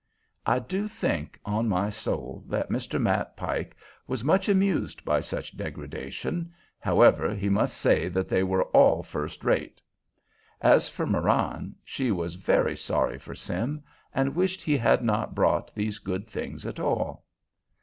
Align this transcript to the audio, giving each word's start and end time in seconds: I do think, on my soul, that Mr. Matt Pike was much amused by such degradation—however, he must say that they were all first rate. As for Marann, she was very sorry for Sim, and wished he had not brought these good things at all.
I 0.47 0.57
do 0.57 0.87
think, 0.87 1.39
on 1.45 1.69
my 1.69 1.91
soul, 1.91 2.43
that 2.47 2.71
Mr. 2.71 2.99
Matt 2.99 3.37
Pike 3.37 3.77
was 4.07 4.23
much 4.23 4.49
amused 4.49 5.05
by 5.05 5.21
such 5.21 5.55
degradation—however, 5.55 7.35
he 7.35 7.49
must 7.49 7.77
say 7.77 8.07
that 8.09 8.27
they 8.27 8.41
were 8.41 8.63
all 8.69 9.03
first 9.03 9.43
rate. 9.45 9.79
As 10.59 10.89
for 10.89 11.05
Marann, 11.05 11.75
she 11.83 12.09
was 12.09 12.33
very 12.33 12.75
sorry 12.75 13.19
for 13.19 13.35
Sim, 13.35 13.83
and 14.11 14.33
wished 14.35 14.63
he 14.63 14.75
had 14.75 15.03
not 15.03 15.35
brought 15.35 15.71
these 15.75 15.99
good 15.99 16.27
things 16.27 16.65
at 16.65 16.79
all. 16.79 17.23